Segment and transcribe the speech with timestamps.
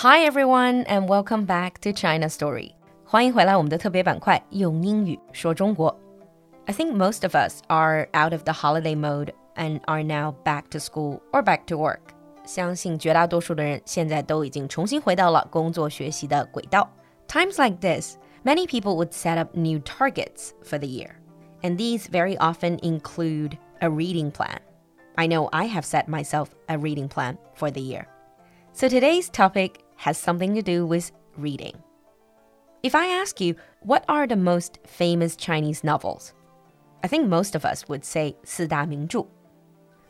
[0.00, 2.72] Hi everyone, and welcome back to China Story.
[3.04, 5.98] 欢迎回来我们的特别板块，用英语说中国。
[6.66, 10.78] I think most of us are out of the holiday mode and are now back to
[10.78, 12.00] school or back to work.
[12.44, 16.88] 相信绝大多数的人现在都已经重新回到了工作学习的轨道。
[17.28, 21.10] Times like this, many people would set up new targets for the year,
[21.62, 24.58] and these very often include a reading plan.
[25.16, 28.06] I know I have set myself a reading plan for the year.
[28.72, 31.76] So today's topic has something to do with reading.
[32.82, 36.34] If I ask you, what are the most famous Chinese novels?
[37.02, 39.26] I think most of us would say 四大名着.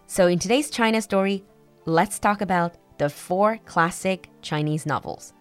[0.07, 1.43] So in today's China story,
[1.85, 5.33] let's talk about the four classic Chinese novels.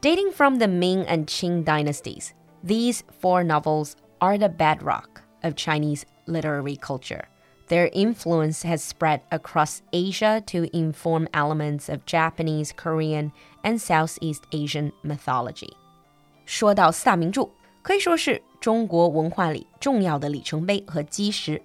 [0.00, 6.06] Dating from the Ming and Qing dynasties, these four novels are the bedrock of Chinese
[6.26, 7.28] literary culture.
[7.70, 13.32] Their influence has spread across Asia to inform elements of Japanese, Korean,
[13.64, 15.72] and Southeast Asian mythology.
[16.44, 17.50] 说到四大名着，
[17.82, 21.60] 可以说是中国文化里重要的里程碑和基石。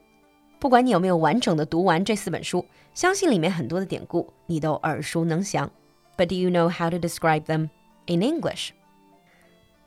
[0.60, 5.70] 不管你有没有完整的读完这四本书，相信里面很多的典故你都耳熟能详。
[6.18, 7.70] But do you know how to describe them
[8.08, 8.72] in English?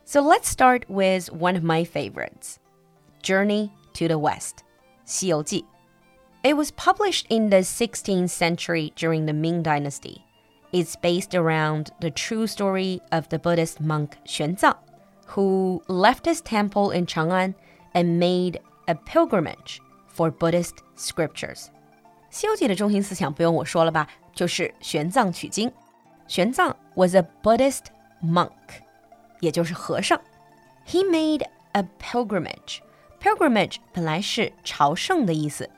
[0.04, 2.56] So let's start with one of my favorites,
[3.22, 4.58] Journey to the West,
[5.04, 5.64] 西游记。
[6.42, 10.24] it was published in the 16th century during the Ming Dynasty.
[10.72, 14.77] It's based around the true story of the Buddhist monk Xuanzang,
[15.28, 17.55] who left his temple in Chang'an
[17.95, 21.68] and made a pilgrimage for Buddhist scriptures.
[22.30, 25.70] 西游记的中心思想不用我说了吧，就是玄奘取经。
[26.27, 27.84] 玄奘 was a Buddhist
[28.22, 28.50] monk，
[29.40, 30.20] 也就是和尚。
[30.86, 32.80] He made a pilgrimage.
[33.22, 35.70] Pilgrimage 本来是朝圣的意思。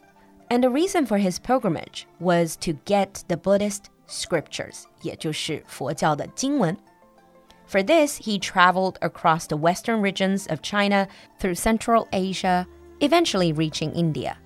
[0.50, 6.76] and the reason for his pilgrimage was to get the Buddhist scriptures, 也就是佛教的经文.
[7.66, 11.08] For this, he traveled across the western regions of China
[11.40, 12.66] through Central Asia,
[13.00, 14.36] eventually reaching India.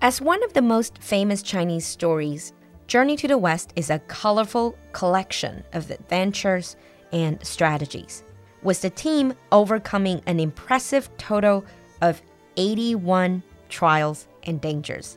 [0.00, 2.52] As one of the most famous Chinese stories,
[2.86, 6.76] Journey to the West is a colorful collection of adventures
[7.12, 8.22] and strategies,
[8.62, 11.64] with the team overcoming an impressive total
[12.02, 12.20] of
[12.58, 15.12] 81 trials and dangers.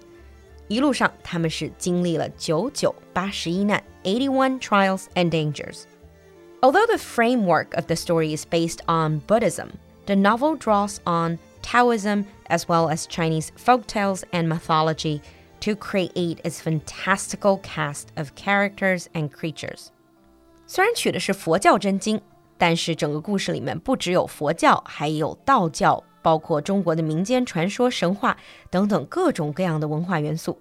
[0.68, 9.70] 一路上，他们是经历了九九八十一难 （eighty-one trials and dangers）。Although the framework of the story is based on Buddhism,
[10.06, 15.22] the novel draws on Taoism as well as Chinese folktales and mythology
[15.62, 19.88] to create its fantastical cast of characters and creatures.
[20.66, 22.22] 虽然取的是佛教真经，
[22.58, 28.38] 但是整个故事里面不只有佛教，还有道教、 包括中国的民间传说、神话
[28.70, 30.60] 等等各种各样的文化元素。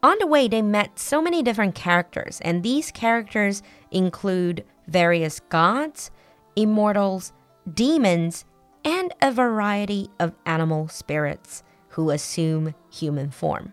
[0.00, 6.08] On the way, they met so many different characters, and these characters include various gods,
[6.54, 7.28] immortals,
[7.64, 8.42] demons,
[8.82, 11.60] and a variety of animal spirits
[11.94, 13.68] who assume human form.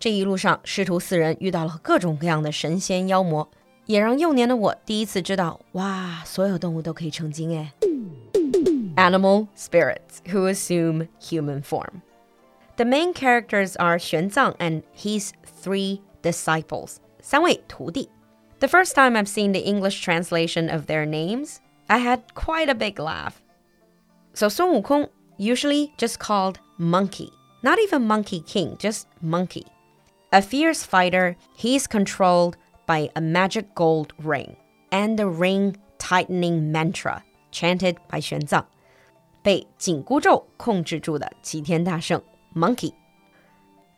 [0.00, 3.48] 这一路上，师徒四人遇到了各种各样的神仙妖魔，
[3.86, 7.72] 也让幼年的我第一次知道，哇，所有动物都可以成精哎。
[8.96, 12.02] animal spirits who assume human form.
[12.76, 18.08] The main characters are Xuanzang and his three disciples, 三位徒弟.
[18.60, 22.74] The first time I've seen the English translation of their names, I had quite a
[22.74, 23.42] big laugh.
[24.34, 25.08] So Sun Wukong,
[25.38, 27.30] usually just called Monkey,
[27.62, 29.66] not even Monkey King, just Monkey.
[30.32, 32.56] A fierce fighter, he's controlled
[32.86, 34.56] by a magic gold ring
[34.92, 38.66] and the ring tightening mantra chanted by Xuanzang.
[39.45, 42.19] 被紧箍咒控制住的齐天大圣
[42.55, 42.91] monkey。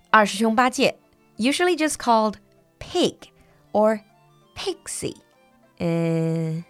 [0.10, 0.98] 二师兄八戒
[1.38, 2.34] usually just called
[2.80, 3.16] pig
[3.72, 4.02] or
[4.58, 5.16] Pigsy。
[5.80, 6.66] 嗯，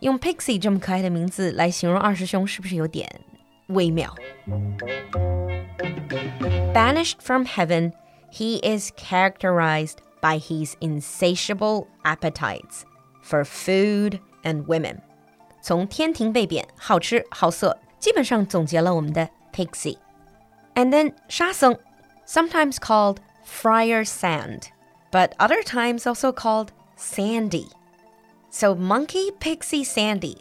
[0.00, 3.08] 用 Pigsy 这么可爱的名字来形容二师兄，是不是有点
[3.68, 4.14] 微妙
[6.74, 7.94] ？Banished from heaven,
[8.30, 12.82] he is characterized by his insatiable appetites
[13.22, 14.98] for food and women.
[15.62, 19.98] 从天庭被贬，好吃好色基本上总结了我们的 Pigsy。
[20.74, 21.76] And then 沙僧
[22.26, 24.64] ，sometimes called friar sand,
[25.10, 27.66] but other times also called sandy.
[28.50, 30.38] So monkey, Pigsy, sandy.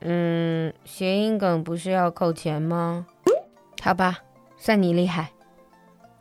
[0.00, 3.06] Mm, 嗯，谐音梗不是要扣钱吗？
[3.82, 4.18] 好吧，
[4.58, 5.30] 算你厉害。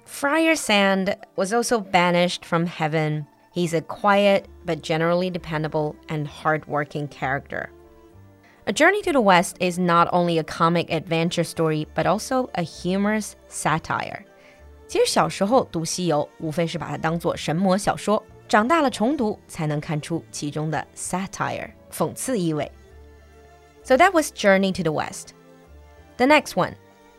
[0.07, 3.25] Friar Sand was also banished from heaven.
[3.53, 7.69] He's a quiet but generally dependable and hardworking character.
[8.66, 12.62] A Journey to the West is not only a comic adventure story, but also a
[12.62, 14.24] humorous satire.
[14.86, 22.70] 其实小时候读《西游》，无非是把它当做神魔小说，长大了重读才能看出其中的 satire 讽刺意味。
[23.82, 25.30] So that was Journey to the West.
[26.18, 26.74] The next one,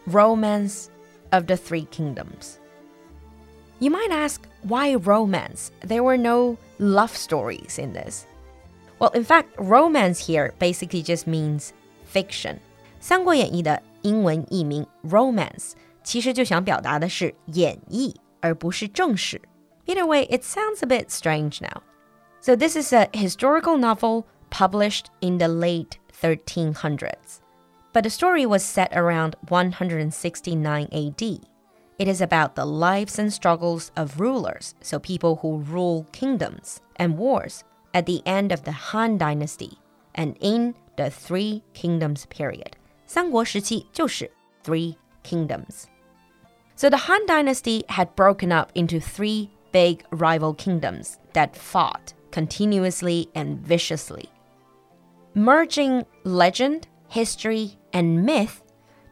[0.08, 0.86] Romance
[1.32, 2.58] of the Three Kingdoms.
[3.80, 5.72] You might ask, why romance?
[5.82, 8.26] There were no love stories in this.
[9.00, 11.72] Well, in fact, romance here basically just means
[12.06, 12.60] fiction.
[13.00, 15.72] 三国演义的英文译名 romance
[16.04, 19.42] 其实就想表达的是演绎，而不是正史。
[19.86, 21.82] Either way, it sounds a bit strange now.
[22.40, 27.42] So this is a historical novel published in the late 1300s.
[27.94, 31.40] But the story was set around 169 AD.
[32.00, 37.18] It is about the lives and struggles of rulers, so people who rule kingdoms, and
[37.18, 37.64] wars
[37.94, 39.78] at the end of the Han Dynasty
[40.16, 42.76] and in the Three Kingdoms period.
[43.06, 44.32] 三国时期就是
[44.64, 45.86] Three Kingdoms.
[46.76, 53.30] So the Han Dynasty had broken up into three big rival kingdoms that fought continuously
[53.36, 54.30] and viciously.
[55.36, 58.62] Merging legend, history, and myth,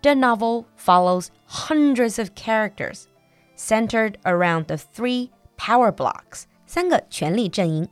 [0.02, 3.08] the novel follows hundreds of characters
[3.56, 7.88] centered around the three power blocks, 三个权力阵营.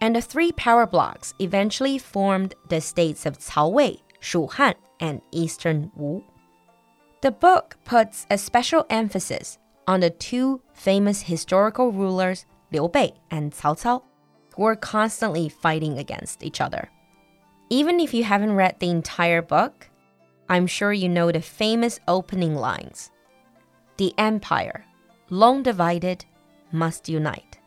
[0.00, 5.20] and the three power blocks eventually formed the states of Cao Wei, Shu Han, and
[5.32, 6.22] Eastern Wu.
[7.22, 13.52] The book puts a special emphasis on the two famous historical rulers, Liu Bei and
[13.52, 14.02] Cao Cao,
[14.54, 16.90] who were constantly fighting against each other.
[17.70, 19.88] Even if you haven't read the entire book,
[20.48, 23.10] I'm sure you know the famous opening lines
[23.96, 24.84] The empire,
[25.30, 26.24] long divided,
[26.70, 27.58] must unite.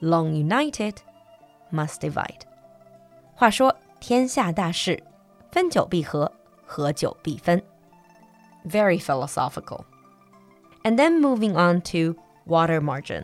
[0.00, 1.00] Long united,
[1.71, 2.41] must divide.
[3.35, 5.03] 话说天下大势，
[5.51, 6.31] 分久必合，
[6.65, 7.61] 合久必分。
[8.65, 9.85] very philosophical.
[10.83, 12.15] And then moving on to
[12.45, 13.23] Water Margin,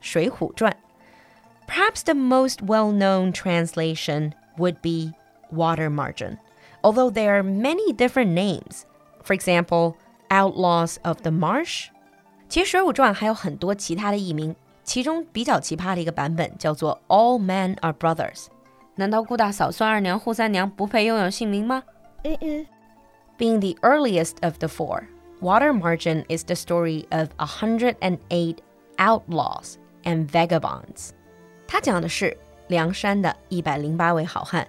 [0.00, 0.76] 水浒传.
[1.66, 5.12] Perhaps the most well known translation would be
[5.50, 6.38] Water Margin,
[6.82, 8.84] although there are many different names.
[9.22, 9.96] For example,
[10.28, 11.88] Outlaws of the Marsh.
[12.48, 14.54] 其实《水浒传》还有很多其他的译名，
[14.84, 18.46] 其中比较奇葩的一个版本叫做 All Men Are Brothers。
[18.94, 21.82] 难道顾大嫂、孙二娘、扈三娘不配拥有姓名吗？
[22.24, 22.66] 嗯嗯。
[23.38, 25.04] being the earliest of the four,
[25.40, 28.56] Water Margin is the story of 108
[28.96, 29.74] outlaws
[30.04, 31.10] and vagabonds.
[31.68, 32.34] 它讲的是
[32.68, 34.66] 梁山的一百零八位好汉，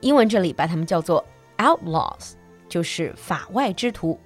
[0.00, 1.24] 英文这里把他们叫做
[1.58, 2.32] outlaws，
[2.68, 4.18] 就是法外之徒；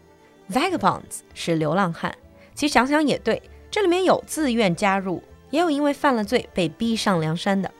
[0.51, 2.17] vagabonds 是流浪汉。
[2.55, 7.71] 其实想想也对， 这里面有自愿加入，也有因为犯了罪被逼上梁山的。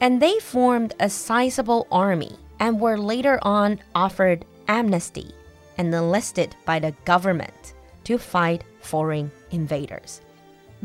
[0.00, 5.32] And they formed a sizable army and were later on offered amnesty
[5.76, 7.74] and enlisted by the government
[8.04, 10.20] to fight foreign invaders.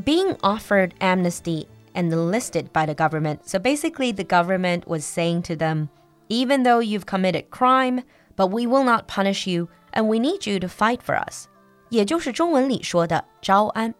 [0.04, 5.56] Being offered amnesty and enlisted by the government, so basically the government was saying to
[5.56, 5.90] them,
[6.28, 8.02] even though you've committed crime,
[8.36, 11.48] but we will not punish you and we need you to fight for us.
[11.90, 13.94] 也就是中文里说的招安.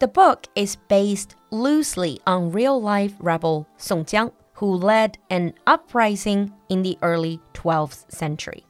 [0.00, 6.82] The book is based loosely on real-life rebel Song Jiang, who led an uprising in
[6.82, 8.64] the early 12th century.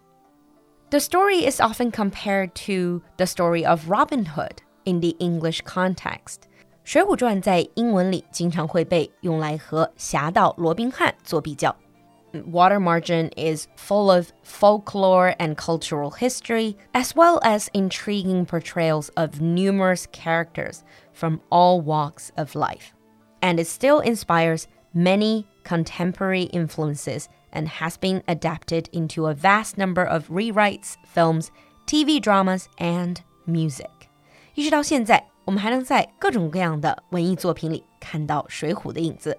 [0.91, 6.49] The story is often compared to the story of Robin Hood in the English context.
[6.85, 11.75] 水浒传在英文里经常会被用来和侠盗罗宾汉做比较。
[12.33, 20.07] Water Margin is full of folklore and cultural history, as well as intriguing portrayals of numerous
[20.13, 22.95] characters from all walks of life.
[23.41, 30.05] And it still inspires many contemporary influences and has been adapted into a vast number
[30.05, 31.51] of rewrites, films,
[31.87, 33.91] TV dramas, and music.
[34.55, 39.39] 一直到现在，我们还能在各种各样的文艺作品里看到《水浒》的影子。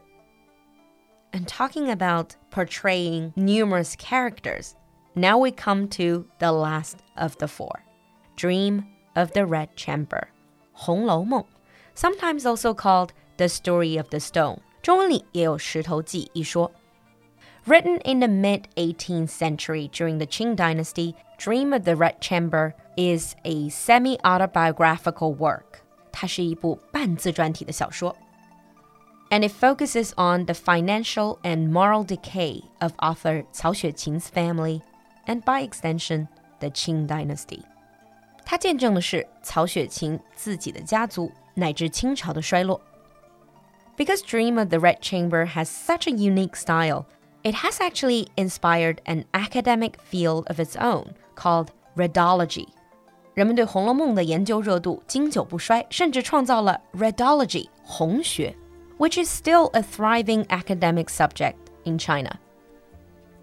[1.32, 4.72] And talking about portraying numerous characters,
[5.14, 7.82] now we come to the last of the four,
[8.38, 10.30] Dream of the Red Chamber,
[10.72, 11.44] 红楼梦,
[12.02, 14.60] sometimes also called the Story of the Stone.
[14.82, 16.72] 中文里也有石头记一说。
[17.66, 23.36] Written in the mid 18th century during the Qing dynasty, Dream of the Red Chamber is
[23.44, 25.84] a semi autobiographical work.
[29.30, 34.82] and it focuses on the financial and moral decay of author Cao Xueqin's family
[35.28, 36.28] and by extension
[36.60, 37.64] the Qing dynasty.
[38.46, 42.82] 它见证的是曹雪芹自己的家族 乃至清朝的衰落。
[43.98, 47.06] Because Dream of the Red Chamber has such a unique style,
[47.44, 52.68] it has actually inspired an academic field of its own called Redology.
[53.34, 58.56] 人们对《红楼梦》的研究热度经久不衰，甚至创造了 Redology 红学。
[58.98, 62.40] which is still a thriving academic subject in China.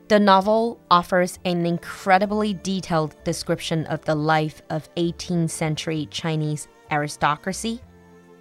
[0.09, 7.81] The novel offers an incredibly detailed description of the life of 18th century Chinese aristocracy.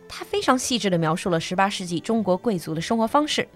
[0.07, 3.48] 它非常细致地描述了18世纪中国贵族的生活方式，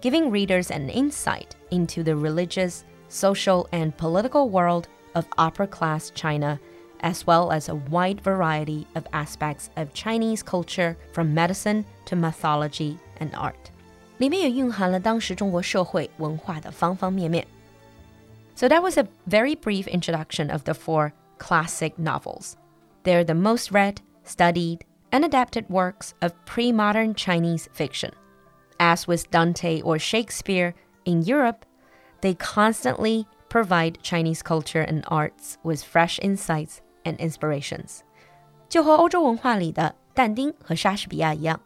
[0.00, 6.58] giving readers an insight into the religious, social, and political world of upper class China
[7.00, 12.96] as well as a wide variety of aspects of Chinese culture from medicine to mythology
[13.20, 13.54] and art.
[14.18, 17.46] 里面也蕴含了当时中国社会文化的方方面面。
[18.56, 22.54] So that was a very brief introduction of the four classic novels.
[23.02, 28.12] They're the most read, studied, and adapted works of pre-modern Chinese fiction.
[28.78, 30.74] As with Dante or Shakespeare
[31.04, 31.64] in Europe,
[32.20, 38.00] they constantly provide Chinese culture and arts with fresh insights and inspirations，
[38.68, 41.60] 就和欧洲文化里的但丁和莎士比亚一样，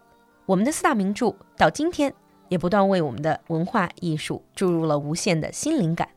[0.45, 2.13] 我们的四大名着到今天
[2.49, 6.09] 也不断为我们的文化艺术注入了无限的新灵感。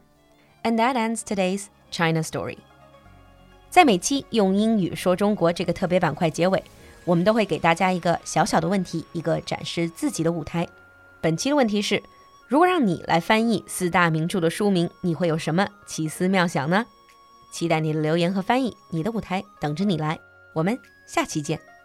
[0.64, 2.58] And that ends today's China story。
[3.70, 6.62] 在每期用英语说中国这个特别板块结尾，
[7.07, 10.69] 我们都会给大家一个小小的问题，一个展示自己的舞台。
[11.23, 12.03] 本期的问题是：
[12.49, 16.85] 如果让你来翻译四大名著的书名，你会有什么奇思妙想呢？
[17.51, 20.19] 期待你的留言和翻译，你的舞台等着你来。
[20.53, 21.76] 我们下期见。